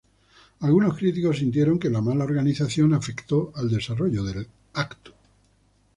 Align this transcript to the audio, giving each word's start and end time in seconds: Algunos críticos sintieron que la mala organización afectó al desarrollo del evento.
Algunos 0.61 0.97
críticos 0.97 1.37
sintieron 1.37 1.77
que 1.77 1.91
la 1.91 2.01
mala 2.01 2.23
organización 2.23 2.95
afectó 2.95 3.51
al 3.53 3.69
desarrollo 3.69 4.23
del 4.23 4.47
evento. 4.73 5.13